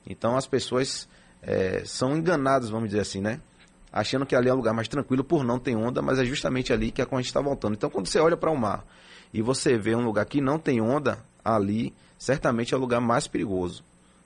Então 0.05 0.35
as 0.35 0.47
pessoas 0.47 1.07
é, 1.41 1.83
são 1.85 2.17
enganadas, 2.17 2.69
vamos 2.69 2.89
dizer 2.89 3.01
assim, 3.01 3.21
né? 3.21 3.39
Achando 3.93 4.25
que 4.25 4.35
ali 4.35 4.49
é 4.49 4.53
um 4.53 4.57
lugar 4.57 4.73
mais 4.73 4.87
tranquilo 4.87 5.23
por 5.23 5.43
não 5.43 5.59
ter 5.59 5.75
onda, 5.75 6.01
mas 6.01 6.17
é 6.17 6.25
justamente 6.25 6.73
ali 6.73 6.91
que 6.91 7.01
a 7.01 7.05
corrente 7.05 7.27
está 7.27 7.39
voltando. 7.39 7.73
Então 7.73 7.89
quando 7.89 8.07
você 8.07 8.19
olha 8.19 8.35
para 8.35 8.49
o 8.49 8.57
mar 8.57 8.83
e 9.31 9.43
você 9.43 9.77
vê 9.77 9.95
um 9.95 10.03
lugar 10.03 10.25
que 10.25 10.41
não 10.41 10.57
tem 10.57 10.81
onda, 10.81 11.23
ali 11.45 11.93
certamente 12.17 12.73
é 12.73 12.77
o 12.77 12.79
lugar 12.79 12.99
mais 12.99 13.27
perigoso. 13.27 13.83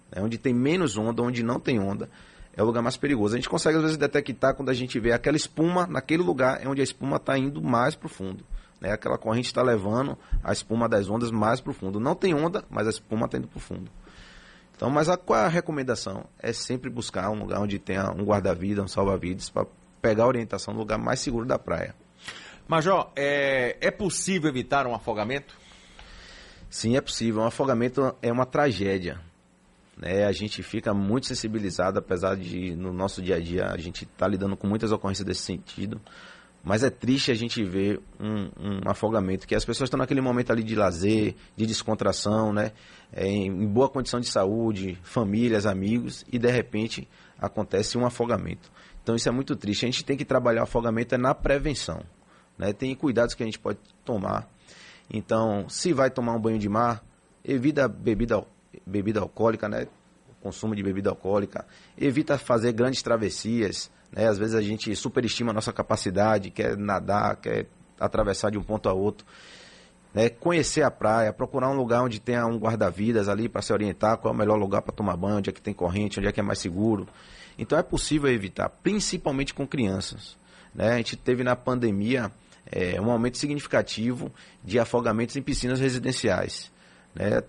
É 0.09 0.21
onde 0.21 0.37
tem 0.37 0.53
menos 0.53 0.97
onda, 0.97 1.21
onde 1.21 1.43
não 1.43 1.59
tem 1.59 1.77
onda, 1.77 2.09
é 2.55 2.61
o 2.63 2.65
lugar 2.65 2.81
mais 2.81 2.97
perigoso. 2.97 3.35
A 3.35 3.37
gente 3.37 3.49
consegue 3.49 3.77
às 3.77 3.83
vezes 3.83 3.97
detectar 3.97 4.55
quando 4.55 4.69
a 4.69 4.73
gente 4.73 4.99
vê 4.99 5.11
aquela 5.11 5.35
espuma 5.35 5.85
naquele 5.85 6.23
lugar 6.23 6.63
é 6.63 6.67
onde 6.67 6.81
a 6.81 6.83
espuma 6.83 7.17
está 7.17 7.37
indo 7.37 7.61
mais 7.61 7.95
para 7.95 8.07
o 8.07 8.09
fundo. 8.09 8.45
Né? 8.79 8.91
Aquela 8.91 9.17
corrente 9.17 9.47
está 9.47 9.61
levando 9.61 10.17
a 10.43 10.53
espuma 10.53 10.87
das 10.87 11.09
ondas 11.09 11.31
mais 11.31 11.59
para 11.59 11.71
o 11.71 11.73
fundo. 11.73 11.99
Não 11.99 12.15
tem 12.15 12.33
onda, 12.33 12.63
mas 12.69 12.87
a 12.87 12.89
espuma 12.89 13.25
está 13.25 13.37
indo 13.37 13.47
para 13.47 13.57
o 13.57 13.61
fundo. 13.61 13.91
Então, 14.75 14.89
mas 14.89 15.07
a, 15.09 15.17
qual 15.17 15.39
a 15.39 15.47
recomendação? 15.47 16.25
É 16.39 16.51
sempre 16.51 16.89
buscar 16.89 17.29
um 17.29 17.39
lugar 17.39 17.61
onde 17.61 17.79
tenha 17.79 18.11
um 18.11 18.23
guarda-vida, 18.23 18.83
um 18.83 18.87
salva-vidas, 18.87 19.49
para 19.49 19.65
pegar 20.01 20.25
a 20.25 20.27
orientação 20.27 20.73
no 20.73 20.79
lugar 20.79 20.97
mais 20.97 21.19
seguro 21.19 21.45
da 21.45 21.57
praia. 21.57 21.95
Major, 22.67 23.11
é, 23.15 23.77
é 23.79 23.91
possível 23.91 24.49
evitar 24.49 24.85
um 24.85 24.93
afogamento? 24.93 25.55
Sim, 26.69 26.97
é 26.97 27.01
possível. 27.01 27.41
Um 27.41 27.45
afogamento 27.45 28.15
é 28.21 28.31
uma 28.31 28.45
tragédia. 28.45 29.21
Né? 29.97 30.25
A 30.25 30.31
gente 30.31 30.61
fica 30.61 30.93
muito 30.93 31.27
sensibilizado, 31.27 31.99
apesar 31.99 32.35
de 32.35 32.75
no 32.75 32.91
nosso 32.91 33.21
dia 33.21 33.35
a 33.35 33.39
dia 33.39 33.67
a 33.67 33.77
gente 33.77 34.03
estar 34.03 34.25
tá 34.25 34.27
lidando 34.27 34.57
com 34.57 34.67
muitas 34.67 34.91
ocorrências 34.91 35.25
desse 35.25 35.41
sentido. 35.41 36.01
Mas 36.63 36.83
é 36.83 36.89
triste 36.89 37.29
a 37.31 37.35
gente 37.35 37.63
ver 37.63 38.01
um, 38.19 38.49
um, 38.59 38.89
afogamento, 38.89 39.45
que 39.45 39.53
as 39.53 39.63
pessoas 39.63 39.87
estão 39.87 39.99
naquele 39.99 40.19
momento 40.19 40.51
ali 40.51 40.63
de 40.63 40.75
lazer, 40.75 41.35
de 41.55 41.63
descontração, 41.63 42.51
né? 42.51 42.71
É, 43.13 43.27
em 43.27 43.67
boa 43.67 43.87
condição 43.87 44.19
de 44.19 44.27
saúde, 44.27 44.97
famílias, 45.03 45.67
amigos, 45.67 46.25
e 46.31 46.39
de 46.39 46.49
repente 46.49 47.07
acontece 47.37 47.99
um 47.99 48.05
afogamento. 48.05 48.71
Então 49.03 49.15
isso 49.15 49.29
é 49.29 49.31
muito 49.31 49.55
triste. 49.55 49.85
A 49.85 49.89
gente 49.91 50.03
tem 50.03 50.17
que 50.17 50.25
trabalhar 50.25 50.61
o 50.61 50.63
afogamento 50.63 51.13
é 51.13 51.17
na 51.19 51.35
prevenção. 51.35 52.01
Né? 52.57 52.73
Tem 52.73 52.95
cuidados 52.95 53.35
que 53.35 53.43
a 53.43 53.45
gente 53.45 53.59
pode 53.59 53.77
tomar. 54.03 54.49
Então, 55.07 55.69
se 55.69 55.93
vai 55.93 56.09
tomar 56.09 56.33
um 56.33 56.39
banho 56.39 56.57
de 56.57 56.67
mar, 56.67 57.03
evita 57.43 57.87
bebida, 57.87 58.43
bebida 58.85 59.19
alcoólica, 59.19 59.67
né? 59.67 59.87
Consumo 60.41 60.75
de 60.75 60.83
bebida 60.83 61.09
alcoólica. 61.09 61.65
Evita 61.97 62.37
fazer 62.37 62.71
grandes 62.71 63.01
travessias, 63.01 63.89
né? 64.11 64.27
Às 64.27 64.37
vezes 64.37 64.55
a 64.55 64.61
gente 64.61 64.95
superestima 64.95 65.51
a 65.51 65.53
nossa 65.53 65.73
capacidade, 65.73 66.51
quer 66.51 66.77
nadar, 66.77 67.35
quer 67.37 67.67
atravessar 67.99 68.51
de 68.51 68.57
um 68.57 68.63
ponto 68.63 68.87
a 68.87 68.93
outro. 68.93 69.25
Né? 70.13 70.29
Conhecer 70.29 70.81
a 70.81 70.89
praia, 70.89 71.33
procurar 71.33 71.69
um 71.69 71.75
lugar 71.75 72.01
onde 72.01 72.21
tenha 72.21 72.45
um 72.45 72.57
guarda-vidas 72.57 73.27
ali 73.27 73.49
para 73.49 73.61
se 73.61 73.73
orientar 73.73 74.17
qual 74.17 74.33
é 74.33 74.35
o 74.35 74.37
melhor 74.37 74.57
lugar 74.57 74.81
para 74.81 74.93
tomar 74.93 75.17
banho, 75.17 75.37
onde 75.37 75.49
é 75.49 75.53
que 75.53 75.61
tem 75.61 75.73
corrente, 75.73 76.19
onde 76.19 76.29
é 76.29 76.31
que 76.31 76.39
é 76.39 76.43
mais 76.43 76.59
seguro. 76.59 77.07
Então 77.57 77.77
é 77.77 77.83
possível 77.83 78.31
evitar, 78.31 78.69
principalmente 78.69 79.53
com 79.53 79.67
crianças. 79.67 80.37
Né? 80.73 80.93
A 80.93 80.97
gente 80.97 81.17
teve 81.17 81.43
na 81.43 81.55
pandemia 81.55 82.31
é, 82.71 82.99
um 82.99 83.11
aumento 83.11 83.37
significativo 83.37 84.31
de 84.63 84.79
afogamentos 84.79 85.35
em 85.35 85.41
piscinas 85.41 85.81
residenciais. 85.81 86.71
Né? 87.13 87.41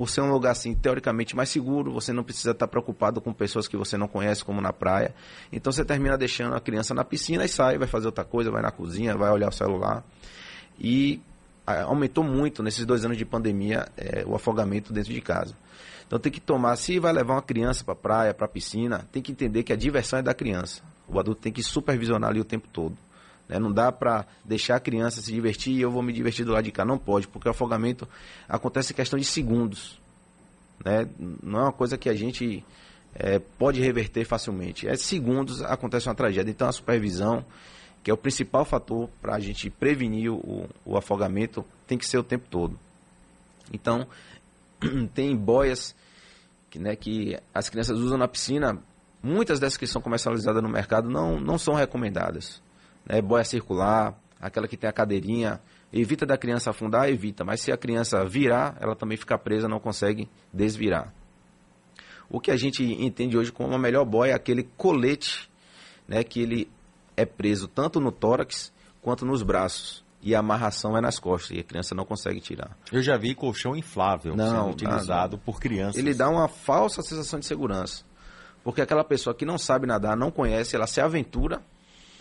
Por 0.00 0.08
ser 0.08 0.22
um 0.22 0.32
lugar 0.32 0.52
assim 0.52 0.74
teoricamente 0.74 1.36
mais 1.36 1.50
seguro, 1.50 1.92
você 1.92 2.10
não 2.10 2.24
precisa 2.24 2.52
estar 2.52 2.66
preocupado 2.66 3.20
com 3.20 3.34
pessoas 3.34 3.68
que 3.68 3.76
você 3.76 3.98
não 3.98 4.08
conhece, 4.08 4.42
como 4.42 4.58
na 4.58 4.72
praia. 4.72 5.14
Então 5.52 5.70
você 5.70 5.84
termina 5.84 6.16
deixando 6.16 6.54
a 6.54 6.60
criança 6.60 6.94
na 6.94 7.04
piscina 7.04 7.44
e 7.44 7.48
sai, 7.50 7.76
vai 7.76 7.86
fazer 7.86 8.06
outra 8.06 8.24
coisa, 8.24 8.50
vai 8.50 8.62
na 8.62 8.70
cozinha, 8.70 9.14
vai 9.14 9.30
olhar 9.30 9.50
o 9.50 9.52
celular. 9.52 10.02
E 10.80 11.20
aumentou 11.66 12.24
muito 12.24 12.62
nesses 12.62 12.86
dois 12.86 13.04
anos 13.04 13.18
de 13.18 13.26
pandemia 13.26 13.88
é, 13.94 14.24
o 14.26 14.34
afogamento 14.34 14.90
dentro 14.90 15.12
de 15.12 15.20
casa. 15.20 15.54
Então 16.06 16.18
tem 16.18 16.32
que 16.32 16.40
tomar, 16.40 16.76
se 16.76 16.98
vai 16.98 17.12
levar 17.12 17.34
uma 17.34 17.42
criança 17.42 17.84
para 17.84 17.92
a 17.92 17.96
praia, 17.96 18.32
para 18.32 18.46
a 18.46 18.48
piscina, 18.48 19.06
tem 19.12 19.22
que 19.22 19.32
entender 19.32 19.64
que 19.64 19.72
a 19.74 19.76
diversão 19.76 20.20
é 20.20 20.22
da 20.22 20.32
criança. 20.32 20.80
O 21.06 21.20
adulto 21.20 21.42
tem 21.42 21.52
que 21.52 21.62
supervisionar 21.62 22.30
ali 22.30 22.40
o 22.40 22.44
tempo 22.44 22.66
todo. 22.72 22.96
Né? 23.50 23.58
Não 23.58 23.72
dá 23.72 23.90
para 23.90 24.24
deixar 24.44 24.76
a 24.76 24.80
criança 24.80 25.20
se 25.20 25.32
divertir 25.32 25.74
e 25.74 25.80
eu 25.80 25.90
vou 25.90 26.02
me 26.02 26.12
divertir 26.12 26.44
do 26.44 26.52
lado 26.52 26.62
de 26.62 26.70
cá. 26.70 26.84
Não 26.84 26.96
pode, 26.96 27.26
porque 27.26 27.48
o 27.48 27.50
afogamento 27.50 28.08
acontece 28.48 28.92
em 28.92 28.96
questão 28.96 29.18
de 29.18 29.24
segundos. 29.24 30.00
Né? 30.84 31.08
Não 31.42 31.58
é 31.58 31.62
uma 31.64 31.72
coisa 31.72 31.98
que 31.98 32.08
a 32.08 32.14
gente 32.14 32.64
é, 33.12 33.40
pode 33.40 33.80
reverter 33.80 34.24
facilmente. 34.24 34.86
É 34.86 34.96
segundos 34.96 35.62
acontece 35.62 36.08
uma 36.08 36.14
tragédia. 36.14 36.48
Então 36.48 36.68
a 36.68 36.72
supervisão, 36.72 37.44
que 38.04 38.10
é 38.10 38.14
o 38.14 38.16
principal 38.16 38.64
fator 38.64 39.10
para 39.20 39.34
a 39.34 39.40
gente 39.40 39.68
prevenir 39.68 40.32
o, 40.32 40.68
o 40.84 40.96
afogamento, 40.96 41.64
tem 41.88 41.98
que 41.98 42.06
ser 42.06 42.18
o 42.18 42.22
tempo 42.22 42.46
todo. 42.48 42.78
Então, 43.72 44.06
tem 45.12 45.36
boias 45.36 45.92
que, 46.70 46.78
né, 46.78 46.94
que 46.94 47.36
as 47.52 47.68
crianças 47.68 47.98
usam 47.98 48.16
na 48.16 48.28
piscina. 48.28 48.78
Muitas 49.20 49.58
dessas 49.58 49.76
que 49.76 49.88
são 49.88 50.00
comercializadas 50.00 50.62
no 50.62 50.68
mercado 50.68 51.10
não, 51.10 51.40
não 51.40 51.58
são 51.58 51.74
recomendadas 51.74 52.62
né, 53.06 53.20
boia 53.20 53.44
circular, 53.44 54.18
aquela 54.40 54.66
que 54.66 54.76
tem 54.76 54.88
a 54.88 54.92
cadeirinha, 54.92 55.60
evita 55.92 56.24
da 56.24 56.38
criança 56.38 56.70
afundar, 56.70 57.08
evita, 57.08 57.44
mas 57.44 57.60
se 57.60 57.72
a 57.72 57.76
criança 57.76 58.24
virar, 58.24 58.76
ela 58.80 58.94
também 58.94 59.16
fica 59.16 59.36
presa, 59.38 59.68
não 59.68 59.80
consegue 59.80 60.28
desvirar. 60.52 61.12
O 62.28 62.40
que 62.40 62.50
a 62.50 62.56
gente 62.56 62.84
entende 62.84 63.36
hoje 63.36 63.50
como 63.50 63.74
a 63.74 63.78
melhor 63.78 64.04
boia 64.04 64.32
é 64.32 64.34
aquele 64.34 64.62
colete, 64.76 65.50
né, 66.06 66.22
que 66.22 66.40
ele 66.40 66.70
é 67.16 67.26
preso 67.26 67.66
tanto 67.66 68.00
no 68.00 68.12
tórax 68.12 68.72
quanto 69.02 69.26
nos 69.26 69.42
braços. 69.42 70.08
E 70.22 70.34
a 70.34 70.40
amarração 70.40 70.96
é 70.98 71.00
nas 71.00 71.18
costas, 71.18 71.56
e 71.56 71.60
a 71.60 71.64
criança 71.64 71.94
não 71.94 72.04
consegue 72.04 72.40
tirar. 72.40 72.76
Eu 72.92 73.02
já 73.02 73.16
vi 73.16 73.34
colchão 73.34 73.74
inflável 73.74 74.36
não, 74.36 74.50
sendo 74.50 74.70
utilizado 74.70 75.38
não. 75.38 75.42
por 75.42 75.58
crianças. 75.58 75.96
Ele 75.96 76.12
dá 76.12 76.28
uma 76.28 76.46
falsa 76.46 77.00
sensação 77.00 77.40
de 77.40 77.46
segurança. 77.46 78.04
Porque 78.62 78.82
aquela 78.82 79.02
pessoa 79.02 79.34
que 79.34 79.46
não 79.46 79.56
sabe 79.56 79.86
nadar, 79.86 80.14
não 80.14 80.30
conhece, 80.30 80.76
ela 80.76 80.86
se 80.86 81.00
aventura 81.00 81.62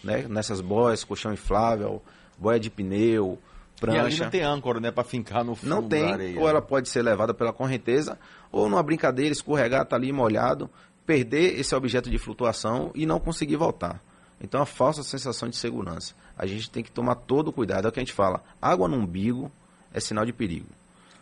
né? 0.04 0.26
Nessas 0.28 0.62
boias, 0.62 1.04
colchão 1.04 1.34
inflável, 1.34 2.02
boia 2.38 2.60
de 2.60 2.70
pneu, 2.70 3.38
prancha. 3.80 3.98
E 3.98 4.02
ali 4.02 4.20
não 4.20 4.30
tem 4.30 4.44
âncora, 4.44 4.80
né? 4.80 4.92
Para 4.92 5.04
fincar 5.04 5.44
no 5.44 5.56
fundo 5.56 5.70
Não 5.70 5.88
tem, 5.88 6.38
ou 6.38 6.48
ela 6.48 6.62
pode 6.62 6.90
ser 6.90 7.02
levada 7.02 7.34
pela 7.34 7.54
correnteza, 7.54 8.18
ou 8.52 8.70
numa 8.70 8.84
brincadeira, 8.84 9.32
escorregar, 9.32 9.86
tá 9.86 9.96
ali 9.96 10.12
molhado, 10.12 10.70
perder 11.06 11.60
esse 11.60 11.74
objeto 11.76 12.10
de 12.10 12.18
flutuação 12.18 12.92
e 12.94 13.06
não 13.06 13.20
conseguir 13.20 13.56
voltar. 13.56 14.02
Então, 14.42 14.62
a 14.62 14.66
falsa 14.66 15.04
sensação 15.04 15.50
de 15.50 15.58
segurança. 15.58 16.14
A 16.38 16.46
gente 16.46 16.70
tem 16.70 16.82
que 16.82 16.92
tomar 16.92 17.16
todo 17.16 17.50
o 17.50 17.54
cuidado. 17.54 17.86
É 17.86 17.90
o 17.90 17.92
que 17.92 18.00
a 18.00 18.04
gente 18.04 18.14
fala. 18.14 18.42
Água 18.62 18.88
no 18.88 18.96
umbigo 18.96 19.52
é 19.94 20.00
sinal 20.00 20.26
de 20.26 20.32
perigo. 20.32 20.70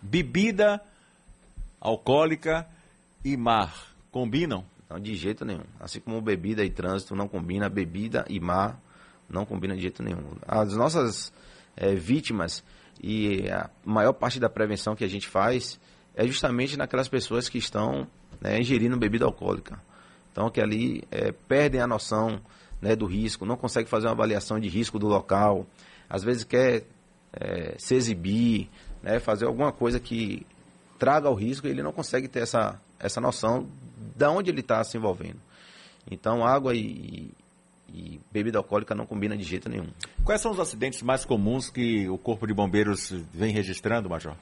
Bebida 0.02 0.80
alcoólica 1.82 2.68
e 3.24 3.36
mar 3.36 3.88
combinam? 4.12 4.64
Não, 4.90 5.00
de 5.00 5.16
jeito 5.16 5.44
nenhum. 5.44 5.64
Assim 5.80 6.00
como 6.00 6.22
bebida 6.22 6.64
e 6.64 6.70
trânsito 6.70 7.16
não 7.16 7.28
combina, 7.28 7.70
bebida 7.70 8.26
e 8.30 8.40
mar 8.40 8.80
não 9.30 9.46
combina 9.46 9.76
de 9.76 9.82
jeito 9.82 10.02
nenhum. 10.02 10.24
As 10.48 10.74
nossas 10.74 11.34
é, 11.76 11.94
vítimas 11.94 12.64
e 13.02 13.50
a 13.50 13.70
maior 13.86 14.14
parte 14.14 14.40
da 14.40 14.50
prevenção 14.50 14.96
que 14.96 15.04
a 15.04 15.08
gente 15.08 15.28
faz 15.28 15.80
é 16.16 16.26
justamente 16.26 16.78
naquelas 16.78 17.08
pessoas 17.08 17.50
que 17.50 17.58
estão 17.58 18.08
né, 18.42 18.60
ingerindo 18.60 18.98
bebida 18.98 19.26
alcoólica. 19.26 19.80
Então, 20.32 20.50
que 20.50 20.62
ali 20.62 21.04
é, 21.12 21.32
perdem 21.32 21.82
a 21.82 21.88
noção 21.88 22.40
né, 22.82 22.96
do 22.96 23.06
risco, 23.06 23.46
não 23.46 23.58
conseguem 23.58 23.90
fazer 23.90 24.08
uma 24.08 24.14
avaliação 24.14 24.60
de 24.60 24.70
risco 24.70 24.98
do 24.98 25.08
local, 25.08 25.66
às 26.10 26.24
vezes 26.24 26.44
quer 26.44 26.86
é, 27.34 27.76
se 27.78 27.96
exibir, 27.96 28.70
né, 29.02 29.20
fazer 29.20 29.46
alguma 29.46 29.72
coisa 29.72 30.00
que 30.00 30.46
traga 30.98 31.30
o 31.30 31.34
risco 31.34 31.68
e 31.68 31.70
ele 31.70 31.84
não 31.84 31.92
consegue 31.92 32.28
ter 32.28 32.40
essa, 32.40 32.80
essa 33.00 33.20
noção 33.20 33.68
de 34.18 34.26
onde 34.26 34.50
ele 34.50 34.62
está 34.62 34.84
se 34.84 34.98
envolvendo. 34.98 35.40
Então, 36.10 36.44
água 36.46 36.74
e, 36.74 37.30
e, 37.94 38.20
bebida 38.32 38.58
alcoólica 38.58 38.96
não 38.96 39.06
combina 39.06 39.38
de 39.38 39.44
jeito 39.44 39.70
nenhum. 39.70 39.90
Quais 40.24 40.42
são 40.42 40.52
os 40.52 40.60
acidentes 40.60 41.04
mais 41.04 41.24
comuns 41.24 41.70
que 41.70 42.10
o 42.10 42.18
Corpo 42.18 42.48
de 42.48 42.54
Bombeiros 42.54 43.12
vem 43.34 43.54
registrando, 43.54 44.10
Major? 44.10 44.36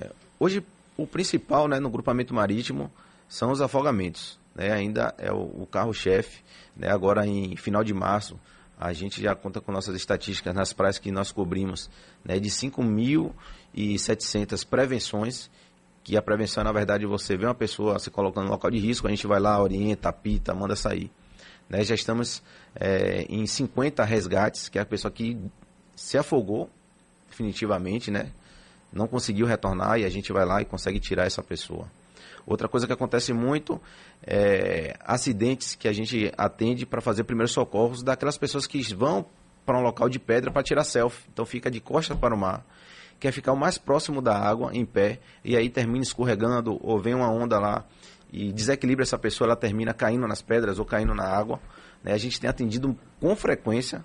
É, 0.00 0.10
hoje, 0.38 0.64
o 0.96 1.06
principal 1.06 1.68
né, 1.68 1.78
no 1.78 1.90
grupamento 1.90 2.32
marítimo 2.32 2.90
são 3.28 3.52
os 3.52 3.60
afogamentos. 3.60 4.38
Né, 4.54 4.72
ainda 4.72 5.14
é 5.18 5.30
o, 5.32 5.62
o 5.62 5.68
carro-chefe. 5.70 6.42
Né, 6.76 6.90
agora, 6.90 7.26
em 7.26 7.54
final 7.56 7.84
de 7.84 7.92
março, 7.92 8.40
a 8.78 8.92
gente 8.92 9.20
já 9.20 9.34
conta 9.34 9.60
com 9.60 9.72
nossas 9.72 9.96
estatísticas 9.96 10.54
nas 10.54 10.72
praias 10.72 10.98
que 10.98 11.10
nós 11.10 11.32
cobrimos 11.32 11.90
né, 12.24 12.38
de 12.38 12.48
5.700 12.48 14.64
prevenções 14.64 15.50
que 16.08 16.16
a 16.16 16.22
prevenção 16.22 16.62
é, 16.62 16.64
na 16.64 16.72
verdade, 16.72 17.04
você 17.04 17.36
vê 17.36 17.44
uma 17.44 17.54
pessoa 17.54 17.98
se 17.98 18.10
colocando 18.10 18.46
no 18.46 18.52
local 18.52 18.70
de 18.70 18.78
risco, 18.78 19.06
a 19.06 19.10
gente 19.10 19.26
vai 19.26 19.38
lá, 19.38 19.62
orienta, 19.62 20.08
apita, 20.08 20.54
manda 20.54 20.74
sair. 20.74 21.10
Né? 21.68 21.84
Já 21.84 21.94
estamos 21.94 22.42
é, 22.74 23.26
em 23.28 23.46
50 23.46 24.02
resgates, 24.04 24.70
que 24.70 24.78
é 24.78 24.80
a 24.80 24.86
pessoa 24.86 25.12
que 25.12 25.38
se 25.94 26.16
afogou 26.16 26.70
definitivamente, 27.28 28.10
né? 28.10 28.32
não 28.90 29.06
conseguiu 29.06 29.44
retornar 29.44 30.00
e 30.00 30.06
a 30.06 30.08
gente 30.08 30.32
vai 30.32 30.46
lá 30.46 30.62
e 30.62 30.64
consegue 30.64 30.98
tirar 30.98 31.26
essa 31.26 31.42
pessoa. 31.42 31.86
Outra 32.46 32.68
coisa 32.68 32.86
que 32.86 32.92
acontece 32.94 33.34
muito 33.34 33.78
é 34.26 34.96
acidentes 35.00 35.74
que 35.74 35.86
a 35.86 35.92
gente 35.92 36.32
atende 36.38 36.86
para 36.86 37.02
fazer 37.02 37.24
primeiros 37.24 37.52
socorros 37.52 38.02
daquelas 38.02 38.38
pessoas 38.38 38.66
que 38.66 38.80
vão 38.94 39.26
para 39.66 39.78
um 39.78 39.82
local 39.82 40.08
de 40.08 40.18
pedra 40.18 40.50
para 40.50 40.62
tirar 40.62 40.84
selfie. 40.84 41.28
Então 41.30 41.44
fica 41.44 41.70
de 41.70 41.80
costas 41.80 42.16
para 42.16 42.34
o 42.34 42.38
mar 42.38 42.64
quer 43.18 43.32
ficar 43.32 43.52
o 43.52 43.56
mais 43.56 43.78
próximo 43.78 44.22
da 44.22 44.36
água, 44.36 44.70
em 44.72 44.84
pé, 44.84 45.20
e 45.44 45.56
aí 45.56 45.68
termina 45.68 46.02
escorregando, 46.02 46.78
ou 46.80 47.00
vem 47.00 47.14
uma 47.14 47.30
onda 47.30 47.58
lá 47.58 47.84
e 48.32 48.52
desequilibra 48.52 49.02
essa 49.02 49.18
pessoa, 49.18 49.48
ela 49.48 49.56
termina 49.56 49.94
caindo 49.94 50.26
nas 50.26 50.42
pedras 50.42 50.78
ou 50.78 50.84
caindo 50.84 51.14
na 51.14 51.24
água. 51.24 51.60
Né? 52.02 52.12
A 52.12 52.18
gente 52.18 52.40
tem 52.40 52.48
atendido 52.48 52.96
com 53.20 53.34
frequência 53.34 54.04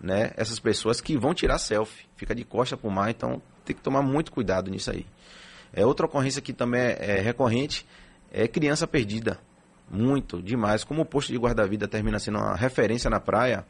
né, 0.00 0.32
essas 0.36 0.58
pessoas 0.58 1.00
que 1.00 1.16
vão 1.16 1.34
tirar 1.34 1.58
selfie, 1.58 2.06
fica 2.16 2.34
de 2.34 2.44
costa 2.44 2.76
para 2.76 2.88
o 2.88 2.90
mar, 2.90 3.10
então 3.10 3.40
tem 3.64 3.74
que 3.74 3.82
tomar 3.82 4.02
muito 4.02 4.30
cuidado 4.30 4.70
nisso 4.70 4.90
aí. 4.90 5.06
É, 5.72 5.84
outra 5.84 6.06
ocorrência 6.06 6.40
que 6.40 6.52
também 6.52 6.80
é, 6.80 7.18
é 7.18 7.20
recorrente 7.20 7.86
é 8.30 8.46
criança 8.46 8.86
perdida. 8.86 9.38
Muito, 9.90 10.40
demais. 10.42 10.84
Como 10.84 11.02
o 11.02 11.04
posto 11.04 11.32
de 11.32 11.38
guarda-vida 11.38 11.86
termina 11.86 12.18
sendo 12.18 12.38
uma 12.38 12.54
referência 12.54 13.10
na 13.10 13.20
praia, 13.20 13.64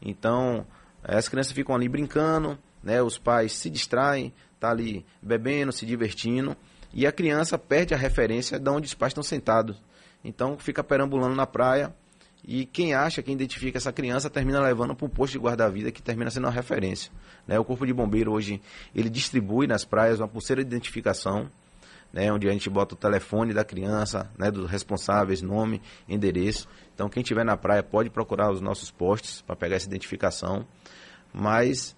então 0.00 0.66
as 1.02 1.28
crianças 1.28 1.52
ficam 1.52 1.74
ali 1.74 1.88
brincando, 1.88 2.58
né? 2.82 3.02
Os 3.02 3.18
pais 3.18 3.52
se 3.52 3.70
distraem, 3.70 4.32
tá 4.58 4.70
ali 4.70 5.04
bebendo, 5.22 5.72
se 5.72 5.86
divertindo, 5.86 6.56
e 6.92 7.06
a 7.06 7.12
criança 7.12 7.58
perde 7.58 7.94
a 7.94 7.96
referência 7.96 8.58
de 8.58 8.70
onde 8.70 8.86
os 8.86 8.94
pais 8.94 9.10
estão 9.10 9.22
sentados. 9.22 9.76
Então 10.24 10.58
fica 10.58 10.82
perambulando 10.82 11.34
na 11.34 11.46
praia 11.46 11.94
e 12.44 12.64
quem 12.64 12.94
acha, 12.94 13.22
quem 13.22 13.34
identifica 13.34 13.78
essa 13.78 13.92
criança 13.92 14.30
termina 14.30 14.60
levando 14.60 14.94
para 14.94 15.06
um 15.06 15.08
posto 15.08 15.32
de 15.32 15.38
guarda-vida 15.38 15.92
que 15.92 16.00
termina 16.00 16.30
sendo 16.30 16.44
uma 16.44 16.52
referência. 16.52 17.12
Né? 17.46 17.58
O 17.58 17.64
Corpo 17.64 17.86
de 17.86 17.92
Bombeiro 17.92 18.32
hoje 18.32 18.60
ele 18.94 19.10
distribui 19.10 19.66
nas 19.66 19.84
praias 19.84 20.18
uma 20.18 20.28
pulseira 20.28 20.64
de 20.64 20.68
identificação, 20.68 21.50
né? 22.12 22.32
onde 22.32 22.48
a 22.48 22.52
gente 22.52 22.70
bota 22.70 22.94
o 22.94 22.96
telefone 22.96 23.52
da 23.52 23.64
criança, 23.64 24.30
né? 24.38 24.50
dos 24.50 24.70
responsáveis, 24.70 25.42
nome, 25.42 25.82
endereço. 26.08 26.68
Então 26.94 27.08
quem 27.08 27.20
estiver 27.20 27.44
na 27.44 27.56
praia 27.56 27.82
pode 27.82 28.08
procurar 28.08 28.50
os 28.50 28.60
nossos 28.60 28.90
postes 28.90 29.42
para 29.42 29.54
pegar 29.54 29.76
essa 29.76 29.86
identificação. 29.86 30.66
Mas 31.32 31.94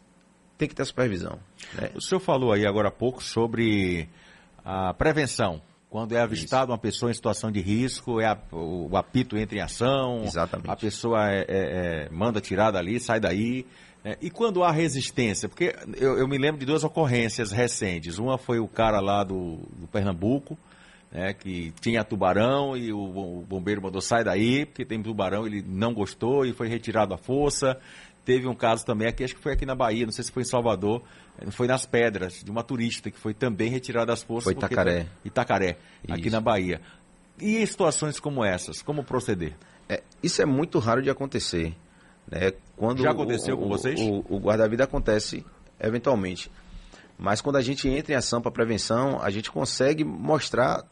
tem 0.60 0.68
que 0.68 0.74
ter 0.74 0.84
supervisão. 0.84 1.38
Né? 1.74 1.90
O 1.94 2.02
senhor 2.02 2.20
falou 2.20 2.52
aí 2.52 2.66
agora 2.66 2.88
há 2.88 2.92
pouco 2.92 3.24
sobre 3.24 4.06
a 4.62 4.92
prevenção. 4.92 5.62
Quando 5.88 6.14
é 6.14 6.20
avistada 6.20 6.70
uma 6.70 6.78
pessoa 6.78 7.10
em 7.10 7.14
situação 7.14 7.50
de 7.50 7.60
risco, 7.60 8.20
é 8.20 8.26
a, 8.26 8.38
o, 8.52 8.90
o, 8.90 8.96
apito 8.96 9.36
entra 9.36 9.56
em 9.56 9.60
ação, 9.60 10.22
Exatamente. 10.22 10.70
a 10.70 10.76
pessoa 10.76 11.28
é, 11.32 11.38
é, 11.38 11.44
é, 11.48 12.08
manda 12.10 12.40
tirar 12.40 12.70
dali, 12.70 13.00
sai 13.00 13.18
daí. 13.18 13.66
Né? 14.04 14.16
E 14.20 14.30
quando 14.30 14.62
há 14.62 14.70
resistência? 14.70 15.48
Porque 15.48 15.74
eu, 15.96 16.18
eu, 16.18 16.28
me 16.28 16.36
lembro 16.36 16.60
de 16.60 16.66
duas 16.66 16.84
ocorrências 16.84 17.50
recentes. 17.50 18.18
Uma 18.18 18.36
foi 18.36 18.60
o 18.60 18.68
cara 18.68 19.00
lá 19.00 19.24
do, 19.24 19.60
do 19.76 19.88
Pernambuco, 19.88 20.56
né, 21.10 21.32
que 21.32 21.72
tinha 21.80 22.04
tubarão 22.04 22.76
e 22.76 22.92
o, 22.92 22.98
o 22.98 23.42
bombeiro 23.42 23.82
mandou 23.82 24.00
sai 24.00 24.22
daí, 24.22 24.64
porque 24.64 24.84
tem 24.84 25.02
tubarão, 25.02 25.46
ele 25.46 25.62
não 25.66 25.92
gostou 25.92 26.44
e 26.44 26.52
foi 26.52 26.68
retirado 26.68 27.12
à 27.12 27.18
força. 27.18 27.78
Teve 28.24 28.46
um 28.46 28.54
caso 28.54 28.84
também 28.84 29.08
aqui, 29.08 29.24
acho 29.24 29.34
que 29.34 29.40
foi 29.40 29.52
aqui 29.52 29.66
na 29.66 29.74
Bahia, 29.74 30.04
não 30.04 30.12
sei 30.12 30.22
se 30.24 30.30
foi 30.30 30.42
em 30.42 30.46
Salvador, 30.46 31.02
eh, 31.38 31.50
foi 31.50 31.66
nas 31.66 31.86
Pedras, 31.86 32.44
de 32.44 32.50
uma 32.50 32.62
turista 32.62 33.10
que 33.10 33.18
foi 33.18 33.34
também 33.34 33.70
retirada 33.70 34.06
das 34.06 34.22
forças. 34.22 34.44
Foi 34.44 34.52
Itacaré. 34.52 35.04
Porque, 35.04 35.28
Itacaré, 35.28 35.76
isso. 36.04 36.14
aqui 36.14 36.30
na 36.30 36.40
Bahia. 36.40 36.80
E 37.40 37.56
em 37.56 37.66
situações 37.66 38.20
como 38.20 38.44
essas, 38.44 38.82
como 38.82 39.02
proceder? 39.02 39.56
É, 39.88 40.02
isso 40.22 40.40
é 40.42 40.46
muito 40.46 40.78
raro 40.78 41.02
de 41.02 41.10
acontecer. 41.10 41.74
Né? 42.30 42.52
Quando 42.76 43.02
Já 43.02 43.10
aconteceu 43.10 43.56
o, 43.56 43.58
com 43.58 43.68
vocês? 43.68 43.98
O, 44.00 44.24
o 44.28 44.38
guarda-vida 44.38 44.84
acontece 44.84 45.44
eventualmente. 45.80 46.50
Mas 47.18 47.40
quando 47.40 47.56
a 47.56 47.62
gente 47.62 47.88
entra 47.88 48.12
em 48.12 48.16
ação 48.16 48.40
para 48.40 48.50
prevenção, 48.50 49.20
a 49.20 49.30
gente 49.30 49.50
consegue 49.50 50.04
mostrar 50.04 50.84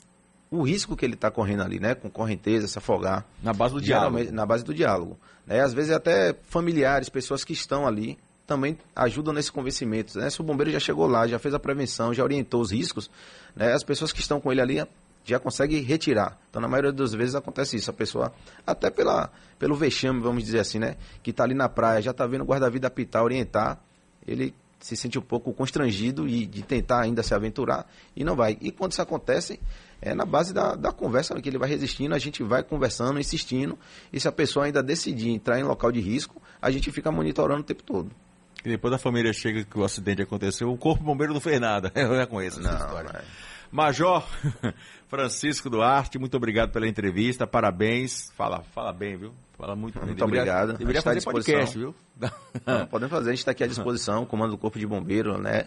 o 0.51 0.63
risco 0.63 0.97
que 0.97 1.05
ele 1.05 1.15
está 1.15 1.31
correndo 1.31 1.63
ali, 1.63 1.79
né? 1.79 1.95
Com 1.95 2.09
correnteza, 2.11 2.67
se 2.67 2.79
afogar. 2.79 3.25
Na 3.43 3.53
base 3.53 3.75
do 3.75 3.81
diálogo. 3.81 4.33
Na 4.33 4.47
base 4.47 4.65
do 4.65 4.73
diálogo. 4.73 5.19
Né? 5.47 5.61
Às 5.61 5.73
vezes 5.75 5.93
até 5.93 6.35
familiares, 6.49 7.09
pessoas 7.09 7.45
que 7.45 7.53
estão 7.53 7.87
ali, 7.87 8.19
também 8.47 8.79
ajudam 8.97 9.33
nesse 9.35 9.53
convencimento. 9.53 10.19
Né? 10.19 10.31
Se 10.31 10.41
o 10.41 10.45
bombeiro 10.45 10.71
já 10.71 10.81
chegou 10.81 11.07
lá, 11.07 11.27
já 11.27 11.39
fez 11.39 11.55
a 11.55 11.59
prevenção, 11.59 12.15
já 12.15 12.25
orientou 12.25 12.61
os 12.61 12.71
riscos, 12.71 13.11
né? 13.55 13.73
as 13.73 13.85
pessoas 13.85 14.13
que 14.13 14.21
estão 14.21 14.41
com 14.41 14.51
ele 14.51 14.61
ali 14.61 14.83
já 15.23 15.39
conseguem 15.39 15.83
retirar. 15.83 16.39
Então, 16.49 16.63
na 16.63 16.67
maioria 16.67 16.91
das 16.91 17.13
vezes 17.13 17.35
acontece 17.35 17.77
isso. 17.77 17.91
A 17.91 17.93
pessoa, 17.93 18.33
até 18.67 18.91
pela, 18.91 19.31
pelo 19.59 19.77
vexame, 19.77 20.21
vamos 20.21 20.43
dizer 20.43 20.61
assim, 20.61 20.79
né? 20.79 20.97
Que 21.23 21.31
está 21.31 21.45
ali 21.45 21.53
na 21.53 21.69
praia, 21.69 22.01
já 22.01 22.13
está 22.13 22.27
vendo 22.27 22.41
o 22.41 22.47
guarda-vida 22.47 22.87
apitar, 22.87 23.23
orientar, 23.23 23.79
ele 24.27 24.55
se 24.81 24.97
sente 24.97 25.19
um 25.19 25.23
pouco 25.23 25.53
constrangido 25.53 26.27
e 26.29 26.47
de 26.47 26.63
tentar 26.63 27.03
ainda 27.03 27.23
se 27.23 27.35
aventurar 27.35 27.87
e 28.17 28.25
não 28.25 28.37
vai. 28.37 28.57
E 28.61 28.71
quando 28.71 28.93
isso 28.93 29.03
acontece, 29.03 29.61
é 30.01 30.15
na 30.15 30.25
base 30.25 30.53
da, 30.55 30.75
da 30.75 30.93
conversa 30.93 31.41
que 31.41 31.49
ele 31.49 31.59
vai 31.59 31.69
resistindo, 31.69 32.15
a 32.15 32.19
gente 32.19 32.43
vai 32.43 32.63
conversando, 32.63 33.19
insistindo, 33.19 33.79
e 34.13 34.21
se 34.21 34.29
a 34.29 34.33
pessoa 34.33 34.67
ainda 34.67 34.83
decidir 34.83 35.31
entrar 35.31 35.59
em 35.59 35.65
local 35.65 35.91
de 35.91 36.01
risco, 36.01 36.41
a 36.61 36.71
gente 36.71 36.91
fica 36.91 37.11
monitorando 37.11 37.61
o 37.61 37.65
tempo 37.65 37.83
todo. 37.83 38.11
E 38.65 38.69
depois 38.69 38.93
a 38.93 38.99
família 38.99 39.33
chega 39.33 39.65
que 39.65 39.79
o 39.79 39.85
acidente 39.85 40.23
aconteceu, 40.23 40.71
o 40.71 40.77
corpo 40.77 41.03
bombeiro 41.03 41.33
não 41.33 41.41
fez 41.41 41.61
nada. 41.61 41.93
Eu 41.95 42.17
já 42.17 42.27
conheço 42.27 42.61
essa 42.61 42.71
não, 42.71 42.79
história. 42.79 43.09
É. 43.19 43.25
Major 43.71 44.27
Francisco 45.09 45.69
Duarte, 45.69 46.19
muito 46.19 46.37
obrigado 46.37 46.71
pela 46.71 46.87
entrevista, 46.87 47.47
parabéns. 47.47 48.31
Fala, 48.37 48.63
fala 48.75 48.93
bem, 48.93 49.17
viu? 49.17 49.33
Fala 49.57 49.75
muito 49.75 49.99
bem. 49.99 50.09
Muito 50.09 50.25
obrigado. 50.25 50.75
Deveria 50.75 51.03
fazer 51.03 51.23
podcast, 51.23 51.77
viu? 51.77 51.95
Não, 52.65 52.87
podemos 52.87 53.11
fazer, 53.11 53.31
a 53.31 53.33
gente 53.33 53.41
está 53.41 53.51
aqui 53.51 53.65
à 53.65 53.67
disposição, 53.67 54.23
o 54.23 54.27
comando 54.27 54.53
do 54.53 54.59
Corpo 54.59 54.79
de 54.79 54.87
Bombeiro, 54.87 55.39
né? 55.39 55.67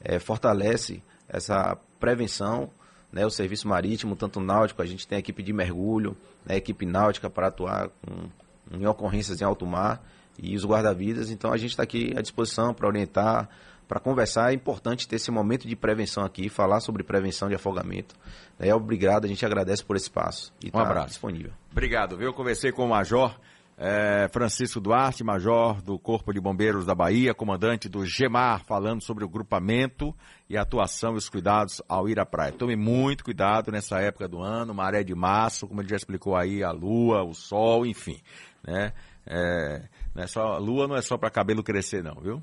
É, 0.00 0.18
fortalece 0.18 1.02
essa 1.28 1.76
prevenção, 1.98 2.70
né? 3.12 3.24
O 3.24 3.30
serviço 3.30 3.68
marítimo, 3.68 4.16
tanto 4.16 4.40
náutico, 4.40 4.82
a 4.82 4.86
gente 4.86 5.06
tem 5.06 5.16
a 5.16 5.18
equipe 5.18 5.42
de 5.42 5.52
mergulho, 5.52 6.16
né? 6.44 6.56
equipe 6.56 6.84
náutica 6.84 7.30
para 7.30 7.48
atuar 7.48 7.88
com, 7.88 8.28
em 8.76 8.86
ocorrências 8.86 9.40
em 9.40 9.44
alto 9.44 9.66
mar 9.66 10.02
e 10.38 10.54
os 10.54 10.64
guarda-vidas. 10.64 11.30
Então 11.30 11.52
a 11.52 11.56
gente 11.56 11.70
está 11.70 11.82
aqui 11.82 12.12
à 12.16 12.20
disposição 12.20 12.74
para 12.74 12.86
orientar, 12.86 13.48
para 13.88 14.00
conversar. 14.00 14.50
É 14.50 14.54
importante 14.54 15.06
ter 15.08 15.16
esse 15.16 15.30
momento 15.30 15.66
de 15.66 15.76
prevenção 15.76 16.24
aqui, 16.24 16.48
falar 16.48 16.80
sobre 16.80 17.02
prevenção 17.02 17.48
de 17.48 17.54
afogamento. 17.54 18.14
É 18.58 18.74
obrigado, 18.74 19.24
a 19.24 19.28
gente 19.28 19.44
agradece 19.44 19.84
por 19.84 19.96
esse 19.96 20.06
espaço. 20.06 20.52
E 20.62 20.68
um 20.68 20.72
tá 20.72 20.82
abraço. 20.82 21.08
disponível. 21.08 21.52
Obrigado, 21.70 22.16
viu? 22.16 22.28
Eu 22.28 22.34
conversei 22.34 22.72
com 22.72 22.84
o 22.84 22.88
Major 22.88 23.34
é, 23.78 24.26
Francisco 24.32 24.80
Duarte, 24.80 25.22
Major 25.22 25.82
do 25.82 25.98
Corpo 25.98 26.32
de 26.32 26.40
Bombeiros 26.40 26.86
da 26.86 26.94
Bahia, 26.94 27.34
comandante 27.34 27.88
do 27.88 28.06
GEMAR, 28.06 28.64
falando 28.64 29.02
sobre 29.02 29.24
o 29.24 29.28
grupamento 29.28 30.14
e 30.48 30.56
atuação 30.56 31.14
e 31.14 31.18
os 31.18 31.28
cuidados 31.28 31.82
ao 31.86 32.08
ir 32.08 32.18
à 32.18 32.24
praia. 32.24 32.52
Tome 32.52 32.74
muito 32.74 33.22
cuidado 33.22 33.70
nessa 33.70 34.00
época 34.00 34.26
do 34.26 34.40
ano, 34.40 34.72
maré 34.72 35.04
de 35.04 35.14
março, 35.14 35.66
como 35.66 35.82
ele 35.82 35.88
já 35.88 35.96
explicou 35.96 36.34
aí, 36.34 36.64
a 36.64 36.70
lua, 36.70 37.22
o 37.22 37.34
sol, 37.34 37.84
enfim, 37.84 38.18
né? 38.66 38.92
É, 39.26 39.82
não 40.14 40.22
é 40.22 40.26
só, 40.26 40.56
lua 40.58 40.86
não 40.86 40.96
é 40.96 41.02
só 41.02 41.18
para 41.18 41.28
cabelo 41.30 41.62
crescer 41.62 42.02
não, 42.02 42.14
viu? 42.14 42.42